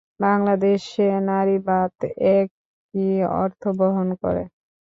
[0.21, 1.93] বাংলাদেশে নারীবাদ
[2.35, 3.09] একই
[3.41, 4.43] অর্থ বহন করে।